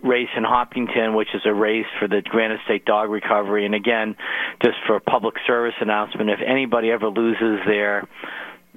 race 0.03 0.31
in 0.37 0.45
Hopkinton, 0.45 1.15
which 1.15 1.29
is 1.35 1.43
a 1.45 1.53
race 1.53 1.87
for 1.99 2.09
the 2.09 2.23
Granite 2.25 2.61
State 2.65 2.87
Dog 2.87 3.11
Recovery. 3.11 3.67
And 3.67 3.75
again, 3.75 4.17
just 4.63 4.77
for 4.87 4.97
a 4.97 5.01
public 5.01 5.35
service 5.47 5.75
announcement, 5.81 6.31
if 6.31 6.41
anybody 6.47 6.91
ever 6.91 7.09
loses 7.09 7.61
their 7.67 8.09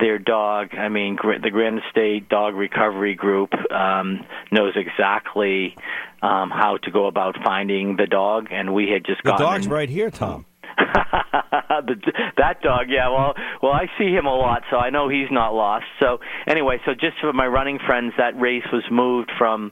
their 0.02 0.20
dog. 0.20 0.74
I 0.74 0.90
mean, 0.90 1.18
the 1.22 1.50
Granite 1.50 1.84
State 1.92 2.28
Dog 2.28 2.56
Recovery 2.56 3.16
Group 3.16 3.54
um, 3.72 4.26
knows 4.52 4.74
exactly 4.76 5.76
um, 6.22 6.50
how 6.50 6.78
to 6.84 6.92
go 6.92 7.06
about 7.06 7.36
finding 7.44 7.96
the 7.96 8.08
dog, 8.08 8.48
and 8.52 8.74
we 8.74 8.90
had 8.90 9.06
just 9.06 9.24
the 9.24 9.30
gotten. 9.30 9.46
The 9.46 9.52
dog's 9.52 9.68
right 9.68 9.90
here, 9.90 10.10
Tom. 10.10 10.46
the, 10.78 12.14
that 12.38 12.62
dog, 12.62 12.88
yeah. 12.90 13.10
Well, 13.10 13.34
well, 13.62 13.74
I 13.74 13.88
see 13.98 14.12
him 14.12 14.26
a 14.26 14.36
lot, 14.36 14.64
so 14.70 14.78
I 14.78 14.90
know 14.90 15.10
he's 15.10 15.32
not 15.32 15.54
lost. 15.54 15.86
So 16.00 16.20
anyway, 16.48 16.78
so 16.86 16.94
just 16.94 17.20
for 17.20 17.32
my 17.34 17.48
running 17.48 17.80
friends, 17.86 18.14
that 18.18 18.40
race 18.40 18.66
was 18.72 18.84
moved 18.92 19.32
from 19.38 19.72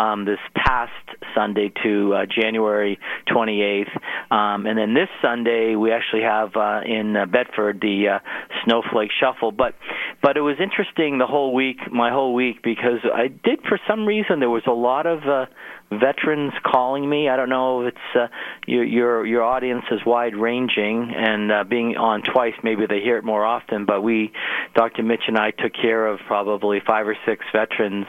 um, 0.00 0.24
this 0.24 0.38
past 0.54 0.92
Sunday 1.34 1.70
to 1.82 2.14
uh, 2.14 2.26
January 2.26 2.98
28th. 3.28 3.94
Um, 4.30 4.66
and 4.66 4.78
then 4.78 4.94
this 4.94 5.08
Sunday, 5.20 5.74
we 5.74 5.92
actually 5.92 6.22
have 6.22 6.56
uh, 6.56 6.80
in 6.84 7.16
uh, 7.16 7.26
Bedford 7.26 7.80
the 7.80 8.16
uh, 8.16 8.18
Snowflake 8.64 9.10
Shuffle. 9.20 9.52
But 9.52 9.74
but 10.22 10.36
it 10.36 10.40
was 10.40 10.56
interesting 10.60 11.18
the 11.18 11.26
whole 11.26 11.54
week, 11.54 11.78
my 11.92 12.10
whole 12.10 12.34
week, 12.34 12.62
because 12.62 13.00
I 13.04 13.28
did 13.28 13.60
for 13.68 13.78
some 13.86 14.06
reason 14.06 14.40
there 14.40 14.50
was 14.50 14.62
a 14.66 14.72
lot 14.72 15.06
of 15.06 15.20
uh, 15.26 15.46
veterans 15.90 16.52
calling 16.64 17.08
me. 17.08 17.28
I 17.28 17.36
don't 17.36 17.48
know 17.48 17.82
if 17.82 17.88
it's 17.88 18.16
uh, 18.16 18.28
your 18.66 18.84
your 18.84 19.26
your 19.26 19.42
audience 19.42 19.84
is 19.90 20.00
wide 20.06 20.36
ranging, 20.36 21.12
and 21.16 21.50
uh, 21.50 21.64
being 21.64 21.96
on 21.96 22.22
twice, 22.22 22.54
maybe 22.62 22.86
they 22.88 23.00
hear 23.00 23.18
it 23.18 23.24
more 23.24 23.44
often. 23.44 23.86
But 23.86 24.02
we, 24.02 24.32
Dr. 24.74 25.02
Mitch 25.02 25.24
and 25.26 25.36
I, 25.36 25.50
took 25.50 25.72
care 25.74 26.06
of 26.06 26.20
probably 26.26 26.78
five 26.86 27.08
or 27.08 27.16
six 27.26 27.44
veterans. 27.52 28.06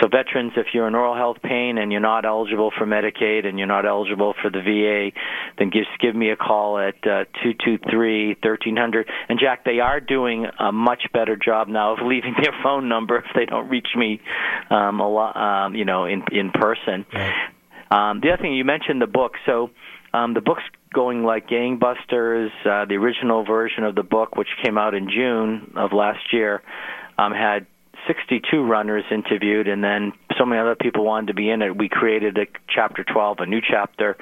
So 0.00 0.08
veterans, 0.08 0.52
if 0.56 0.66
you're 0.74 0.86
in 0.86 0.94
oral 0.94 1.14
health 1.14 1.38
pain 1.42 1.78
and 1.78 1.90
you're 1.90 2.00
not 2.00 2.26
eligible 2.26 2.72
for 2.76 2.86
Medicaid 2.86 3.46
and 3.46 3.58
you're 3.58 3.68
not 3.68 3.86
eligible 3.86 4.34
for 4.42 4.50
the 4.50 4.60
VA, 4.60 5.16
then 5.58 5.70
just 5.72 5.88
give 6.00 6.14
me 6.14 6.30
a 6.30 6.36
call 6.36 6.78
at 6.78 6.96
uh, 7.06 7.24
two 7.42 7.52
two 7.64 7.78
three 7.90 8.36
thirteen 8.42 8.76
hundred. 8.76 9.08
And 9.28 9.38
Jack, 9.40 9.64
they 9.64 9.80
are 9.80 10.00
doing 10.00 10.46
a 10.58 10.72
much 10.72 11.04
better 11.12 11.36
job 11.36 11.68
now 11.68 11.94
of 11.94 11.98
leaving 12.04 12.34
their 12.42 12.52
phone 12.62 12.88
number 12.88 13.16
if 13.18 13.24
they 13.34 13.46
don't 13.46 13.68
reach 13.70 13.88
me 13.96 14.20
um, 14.68 15.00
a 15.00 15.08
lot, 15.08 15.36
um, 15.36 15.74
you 15.74 15.86
know, 15.86 16.04
in 16.04 16.22
in 16.30 16.50
person. 16.50 17.06
Um, 17.90 18.20
the 18.20 18.32
other 18.32 18.42
thing 18.42 18.54
you 18.54 18.64
mentioned 18.64 19.00
the 19.00 19.06
book. 19.06 19.32
So 19.46 19.70
um, 20.12 20.34
the 20.34 20.40
book's 20.40 20.62
going 20.92 21.24
like 21.24 21.48
gangbusters. 21.48 22.48
Uh, 22.64 22.86
the 22.86 22.94
original 22.94 23.44
version 23.44 23.84
of 23.84 23.94
the 23.94 24.02
book, 24.02 24.36
which 24.36 24.48
came 24.62 24.78
out 24.78 24.94
in 24.94 25.08
June 25.10 25.72
of 25.76 25.92
last 25.92 26.32
year, 26.32 26.62
um, 27.18 27.32
had 27.32 27.66
62 28.06 28.64
runners 28.64 29.04
interviewed, 29.10 29.68
and 29.68 29.82
then 29.82 30.12
so 30.38 30.44
many 30.44 30.60
other 30.60 30.74
people 30.74 31.04
wanted 31.04 31.28
to 31.28 31.34
be 31.34 31.50
in 31.50 31.62
it. 31.62 31.76
We 31.76 31.88
created 31.88 32.36
a 32.38 32.46
chapter 32.68 33.04
12, 33.04 33.38
a 33.40 33.46
new 33.46 33.60
chapter 33.60 34.16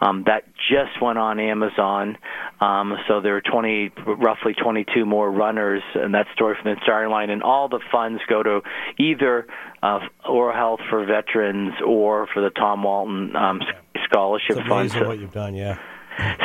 um, 0.00 0.24
that 0.26 0.44
just 0.56 1.00
went 1.00 1.18
on 1.18 1.40
Amazon. 1.40 2.18
Um, 2.60 2.96
so 3.08 3.20
there 3.20 3.36
are 3.36 3.40
20, 3.40 3.92
roughly 4.06 4.54
22 4.54 5.04
more 5.04 5.30
runners 5.30 5.82
and 5.94 6.14
that 6.14 6.26
story 6.34 6.56
from 6.60 6.74
the 6.74 6.80
starting 6.82 7.10
line, 7.10 7.30
and 7.30 7.42
all 7.42 7.68
the 7.68 7.80
funds 7.90 8.20
go 8.28 8.42
to 8.42 8.60
either 8.98 9.46
uh, 9.82 10.00
oral 10.28 10.54
health 10.54 10.80
for 10.88 11.04
veterans 11.04 11.74
or 11.84 12.26
for 12.32 12.42
the 12.42 12.50
Tom 12.50 12.82
Walton 12.82 13.34
um, 13.36 13.60
scholarship 14.04 14.58
fund. 14.68 14.90
So, 14.90 15.06
what 15.06 15.18
you've 15.18 15.32
done, 15.32 15.54
yeah. 15.54 15.78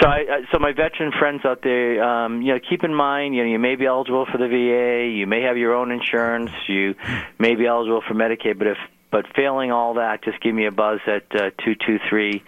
So, 0.02 0.08
I, 0.08 0.42
so 0.52 0.60
my 0.60 0.72
veteran 0.72 1.12
friends 1.18 1.46
out 1.46 1.62
there, 1.62 2.04
um, 2.04 2.42
you 2.42 2.54
know, 2.54 2.60
keep 2.60 2.84
in 2.84 2.94
mind, 2.94 3.36
you 3.36 3.44
know, 3.44 3.50
you 3.50 3.60
may 3.60 3.76
be 3.76 3.86
eligible 3.86 4.26
for 4.26 4.38
the 4.38 4.48
VA, 4.48 5.08
you 5.08 5.28
may 5.28 5.42
have 5.44 5.58
your 5.58 5.76
own 5.76 5.92
insurance, 5.92 6.52
you 6.68 6.96
may 7.38 7.56
be 7.56 7.66
eligible 7.66 8.02
for 8.08 8.14
Medicaid, 8.14 8.58
but 8.58 8.68
if 8.68 8.78
but 9.12 9.26
failing 9.36 9.72
all 9.72 9.96
that, 9.96 10.24
just 10.24 10.40
give 10.42 10.54
me 10.54 10.66
a 10.66 10.72
buzz 10.72 11.00
at 11.08 11.24
uh, 11.36 11.50
two 11.64 11.76
two 11.76 12.00
three. 12.10 12.44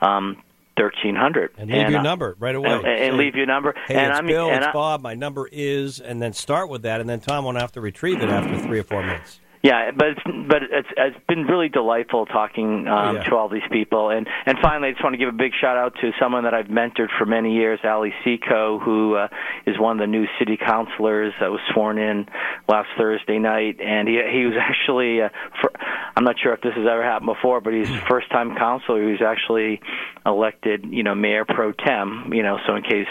Um, 0.00 0.42
thirteen 0.78 1.16
hundred, 1.16 1.50
and 1.58 1.68
leave 1.68 1.80
and, 1.80 1.90
your 1.90 2.00
uh, 2.00 2.04
number 2.04 2.36
right 2.38 2.54
away, 2.54 2.70
and, 2.70 2.86
and 2.86 3.16
leave 3.16 3.34
your 3.34 3.46
number. 3.46 3.74
Hey, 3.88 3.96
and 3.96 4.10
it's 4.10 4.18
I'm, 4.20 4.26
Bill, 4.26 4.48
and 4.48 4.58
it's 4.58 4.68
I, 4.68 4.72
Bob. 4.72 5.02
My 5.02 5.14
number 5.14 5.48
is, 5.50 6.00
and 6.00 6.22
then 6.22 6.32
start 6.32 6.68
with 6.68 6.82
that, 6.82 7.00
and 7.00 7.10
then 7.10 7.20
Tom 7.20 7.44
won't 7.44 7.58
have 7.58 7.72
to 7.72 7.80
retrieve 7.80 8.22
it 8.22 8.28
after 8.28 8.58
three 8.60 8.78
or 8.78 8.84
four 8.84 9.02
minutes. 9.02 9.40
Yeah, 9.62 9.90
but 9.90 10.08
it's 10.08 10.20
but 10.24 10.62
it's 10.62 10.88
it's 10.96 11.16
been 11.26 11.44
really 11.44 11.68
delightful 11.68 12.26
talking 12.26 12.86
um, 12.86 13.16
yeah. 13.16 13.22
to 13.24 13.34
all 13.34 13.48
these 13.48 13.66
people, 13.72 14.10
and 14.10 14.28
and 14.46 14.56
finally, 14.62 14.88
I 14.88 14.92
just 14.92 15.02
want 15.02 15.14
to 15.14 15.18
give 15.18 15.28
a 15.28 15.36
big 15.36 15.52
shout 15.60 15.76
out 15.76 15.94
to 16.00 16.12
someone 16.20 16.44
that 16.44 16.54
I've 16.54 16.66
mentored 16.66 17.08
for 17.18 17.26
many 17.26 17.54
years, 17.54 17.80
Ali 17.82 18.14
Seco, 18.24 18.78
who 18.78 19.16
uh, 19.16 19.28
is 19.66 19.76
one 19.78 20.00
of 20.00 20.00
the 20.00 20.06
new 20.06 20.26
city 20.38 20.56
councilors 20.56 21.34
that 21.40 21.50
was 21.50 21.60
sworn 21.72 21.98
in 21.98 22.26
last 22.68 22.88
Thursday 22.96 23.38
night, 23.40 23.80
and 23.80 24.06
he 24.06 24.20
he 24.32 24.44
was 24.46 24.54
actually 24.60 25.22
uh, 25.22 25.30
for, 25.60 25.72
I'm 26.16 26.24
not 26.24 26.36
sure 26.40 26.52
if 26.52 26.60
this 26.60 26.74
has 26.74 26.86
ever 26.88 27.02
happened 27.02 27.30
before, 27.34 27.60
but 27.60 27.72
he's 27.72 27.90
first 28.08 28.30
time 28.30 28.54
councilor 28.54 29.02
who's 29.02 29.22
actually 29.22 29.80
elected, 30.24 30.84
you 30.88 31.02
know, 31.02 31.16
mayor 31.16 31.44
pro 31.44 31.72
tem, 31.72 32.32
you 32.32 32.44
know, 32.44 32.58
so 32.66 32.76
in 32.76 32.82
case 32.82 33.08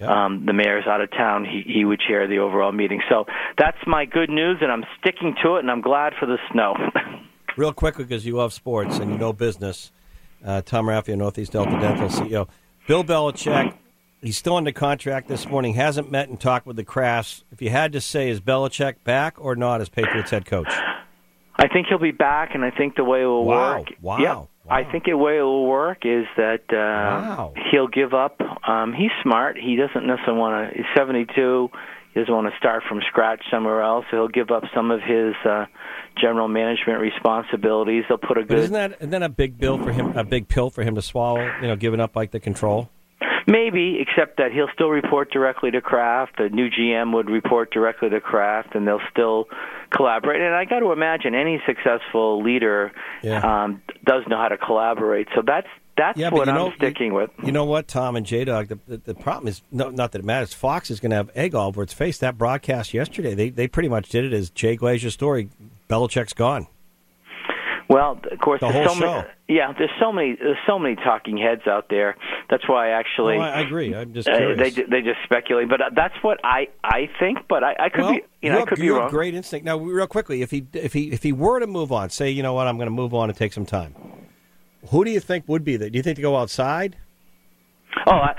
yeah. 0.00 0.26
um, 0.26 0.46
the 0.46 0.52
mayor's 0.52 0.86
out 0.86 1.00
of 1.00 1.10
town, 1.10 1.44
he 1.44 1.62
he 1.66 1.84
would 1.84 2.00
chair 2.00 2.26
the 2.26 2.38
overall 2.38 2.72
meeting. 2.72 3.00
So 3.08 3.26
that's 3.58 3.78
my 3.86 4.04
good 4.04 4.30
news, 4.30 4.58
and 4.60 4.70
I'm 4.70 4.84
sticking 5.00 5.34
to 5.42 5.56
it, 5.56 5.60
and 5.60 5.70
I'm 5.70 5.80
glad 5.80 6.14
for 6.18 6.26
the 6.26 6.38
snow. 6.52 6.74
Real 7.56 7.72
quick, 7.72 7.96
because 7.96 8.26
you 8.26 8.36
love 8.36 8.52
sports 8.52 8.98
and 8.98 9.12
you 9.12 9.18
know 9.18 9.32
business, 9.32 9.92
uh, 10.44 10.62
Tom 10.62 10.86
Raffio, 10.86 11.16
Northeast 11.16 11.52
Delta 11.52 11.70
Dental 11.70 12.08
CEO. 12.08 12.48
Bill 12.88 13.04
Belichick, 13.04 13.74
he's 14.20 14.36
still 14.36 14.56
under 14.56 14.72
contract 14.72 15.28
this 15.28 15.48
morning, 15.48 15.74
hasn't 15.74 16.10
met 16.10 16.28
and 16.28 16.40
talked 16.40 16.66
with 16.66 16.76
the 16.76 16.84
Krafts. 16.84 17.44
If 17.52 17.62
you 17.62 17.70
had 17.70 17.92
to 17.92 18.00
say, 18.00 18.28
is 18.28 18.40
Belichick 18.40 18.96
back 19.04 19.36
or 19.38 19.54
not 19.54 19.80
as 19.80 19.88
Patriots 19.88 20.30
head 20.30 20.44
coach? 20.44 20.68
I 21.56 21.68
think 21.68 21.86
he'll 21.88 21.98
be 21.98 22.10
back, 22.10 22.54
and 22.54 22.64
I 22.64 22.70
think 22.70 22.96
the 22.96 23.04
way 23.04 23.22
it 23.22 23.26
will 23.26 23.44
wow. 23.44 23.78
work. 23.78 23.88
Wow. 24.00 24.18
Yep. 24.18 24.48
Wow. 24.64 24.76
I 24.76 24.90
think 24.90 25.04
the 25.04 25.16
way 25.16 25.38
it 25.38 25.42
will 25.42 25.66
work 25.66 25.98
is 26.04 26.24
that 26.36 26.62
uh, 26.70 26.76
wow. 26.76 27.54
he'll 27.70 27.88
give 27.88 28.14
up. 28.14 28.40
Um, 28.66 28.92
he's 28.92 29.10
smart. 29.22 29.56
He 29.58 29.76
doesn't 29.76 30.06
necessarily 30.06 30.38
want 30.38 30.72
to. 30.72 30.76
He's 30.76 30.86
72 30.96 31.68
he 32.14 32.20
doesn't 32.20 32.32
want 32.32 32.46
to 32.46 32.56
start 32.56 32.84
from 32.88 33.00
scratch 33.08 33.42
somewhere 33.50 33.82
else. 33.82 34.04
So 34.10 34.18
he'll 34.18 34.28
give 34.28 34.50
up 34.52 34.62
some 34.72 34.92
of 34.92 35.00
his 35.00 35.34
uh, 35.44 35.66
general 36.16 36.46
management 36.46 37.00
responsibilities. 37.00 38.04
They'll 38.08 38.18
put 38.18 38.38
a 38.38 38.42
good. 38.42 38.48
But 38.48 38.58
isn't 38.58 38.72
that 38.72 38.92
isn't 39.00 39.10
that 39.10 39.22
a 39.24 39.28
big 39.28 39.58
bill 39.58 39.78
for 39.78 39.90
him? 39.90 40.16
A 40.16 40.22
big 40.22 40.46
pill 40.46 40.70
for 40.70 40.84
him 40.84 40.94
to 40.94 41.02
swallow? 41.02 41.44
You 41.60 41.66
know, 41.66 41.76
giving 41.76 41.98
up 41.98 42.14
like 42.14 42.30
the 42.30 42.38
control. 42.38 42.88
Maybe, 43.46 43.98
except 44.00 44.38
that 44.38 44.52
he'll 44.52 44.70
still 44.72 44.88
report 44.88 45.30
directly 45.30 45.70
to 45.72 45.82
Kraft. 45.82 46.38
The 46.38 46.48
new 46.48 46.70
GM 46.70 47.12
would 47.12 47.28
report 47.28 47.70
directly 47.72 48.08
to 48.08 48.20
Kraft, 48.20 48.74
and 48.74 48.86
they'll 48.86 49.02
still 49.10 49.46
collaborate. 49.90 50.40
And 50.40 50.54
I 50.54 50.64
got 50.64 50.78
to 50.78 50.92
imagine 50.92 51.34
any 51.34 51.60
successful 51.66 52.42
leader 52.42 52.92
yeah. 53.22 53.64
um, 53.64 53.82
does 54.04 54.24
know 54.28 54.36
how 54.36 54.48
to 54.48 54.58
collaborate. 54.58 55.28
So 55.34 55.42
that's 55.44 55.68
that's 55.96 56.18
yeah, 56.18 56.30
what 56.30 56.48
I'm 56.48 56.54
know, 56.54 56.72
sticking 56.76 57.08
you, 57.08 57.14
with. 57.14 57.30
You 57.44 57.52
know 57.52 57.64
what, 57.64 57.86
Tom 57.86 58.16
and 58.16 58.26
J 58.26 58.44
Dog, 58.44 58.68
the, 58.68 58.78
the, 58.88 58.96
the, 58.96 59.14
problem 59.14 59.46
is 59.46 59.62
no, 59.70 59.90
not 59.90 60.12
that 60.12 60.18
it 60.18 60.24
matters. 60.24 60.52
Fox 60.52 60.90
is 60.90 60.98
going 60.98 61.10
to 61.10 61.16
have 61.16 61.30
egg 61.36 61.54
all 61.54 61.68
over 61.68 61.82
its 61.82 61.92
face. 61.92 62.18
That 62.18 62.36
broadcast 62.36 62.92
yesterday, 62.94 63.34
they 63.34 63.50
they 63.50 63.68
pretty 63.68 63.88
much 63.88 64.08
did 64.08 64.24
it 64.24 64.32
as 64.32 64.50
Jay 64.50 64.76
Glazer's 64.76 65.14
story. 65.14 65.48
Belichick's 65.88 66.32
gone. 66.32 66.66
Well, 67.88 68.18
of 68.30 68.38
course, 68.38 68.60
the 68.60 68.68
there's 68.68 68.86
whole 68.86 68.94
so 68.94 69.00
show. 69.00 69.16
many. 69.16 69.28
Yeah, 69.48 69.72
there's 69.76 69.90
so 70.00 70.10
many. 70.10 70.36
There's 70.40 70.56
so 70.66 70.78
many 70.78 70.96
talking 70.96 71.36
heads 71.36 71.66
out 71.66 71.88
there. 71.90 72.16
That's 72.48 72.66
why 72.68 72.88
I 72.88 72.98
actually. 72.98 73.36
Oh, 73.36 73.40
I, 73.40 73.50
I 73.50 73.60
agree. 73.60 73.94
I'm 73.94 74.14
just 74.14 74.26
uh, 74.26 74.54
they 74.56 74.70
they 74.70 75.02
just 75.02 75.18
speculate, 75.24 75.68
but 75.68 75.80
uh, 75.80 75.90
that's 75.94 76.14
what 76.22 76.40
I 76.42 76.68
I 76.82 77.10
think. 77.18 77.40
But 77.48 77.62
I, 77.62 77.76
I 77.78 77.88
could 77.90 78.00
well, 78.00 78.12
be. 78.12 78.22
You 78.40 78.50
know, 78.50 78.56
you 78.56 78.62
I 78.62 78.64
could 78.64 78.78
have, 78.78 78.78
be 78.78 78.86
you 78.86 78.96
wrong. 78.96 79.10
Great 79.10 79.34
instinct. 79.34 79.66
Now, 79.66 79.76
real 79.76 80.06
quickly, 80.06 80.40
if 80.40 80.50
he 80.50 80.66
if 80.72 80.92
he 80.94 81.10
if 81.10 81.22
he 81.22 81.32
were 81.32 81.60
to 81.60 81.66
move 81.66 81.92
on, 81.92 82.08
say, 82.10 82.30
you 82.30 82.42
know 82.42 82.54
what, 82.54 82.66
I'm 82.66 82.76
going 82.76 82.86
to 82.86 82.94
move 82.94 83.12
on 83.12 83.28
and 83.28 83.36
take 83.36 83.52
some 83.52 83.66
time. 83.66 83.94
Who 84.90 85.04
do 85.04 85.10
you 85.10 85.20
think 85.20 85.44
would 85.48 85.64
be 85.64 85.76
there? 85.76 85.90
Do 85.90 85.96
you 85.96 86.02
think 86.02 86.16
to 86.16 86.22
go 86.22 86.36
outside? 86.36 86.96
Oh, 88.06 88.12
I, 88.12 88.34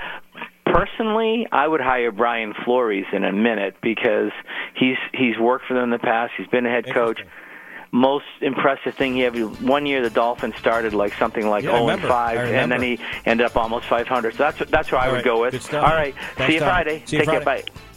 personally, 0.64 1.46
I 1.50 1.66
would 1.66 1.80
hire 1.80 2.12
Brian 2.12 2.52
Flores 2.64 3.06
in 3.12 3.24
a 3.24 3.32
minute 3.32 3.76
because 3.82 4.30
he's 4.74 4.96
he's 5.12 5.38
worked 5.38 5.66
for 5.66 5.74
them 5.74 5.84
in 5.84 5.90
the 5.90 5.98
past. 5.98 6.32
He's 6.36 6.46
been 6.48 6.66
a 6.66 6.70
head 6.70 6.86
coach. 6.92 7.20
Most 7.96 8.26
impressive 8.42 8.94
thing 8.94 9.16
he 9.16 9.24
ever 9.24 9.46
one 9.46 9.86
year 9.86 10.02
the 10.02 10.10
Dolphins 10.10 10.54
started 10.56 10.92
like 10.92 11.14
something 11.14 11.48
like 11.48 11.64
Yeah, 11.64 11.78
0 11.78 11.88
and 11.88 12.02
5 12.02 12.38
and 12.38 12.70
then 12.70 12.82
he 12.82 12.98
ended 13.24 13.46
up 13.46 13.56
almost 13.56 13.86
500. 13.86 14.34
So 14.34 14.38
that's 14.38 14.70
that's 14.70 14.92
where 14.92 15.00
I 15.00 15.08
would 15.08 15.16
right. 15.16 15.24
go 15.24 15.40
with. 15.40 15.72
All 15.72 15.80
right. 15.80 16.14
Thanks, 16.36 16.46
See 16.46 16.54
you 16.54 16.60
Tom. 16.60 16.68
Friday. 16.68 17.02
See 17.06 17.16
you 17.16 17.20
Take 17.22 17.30
care. 17.30 17.40
Friday. 17.40 17.62
Bye. 17.74 17.95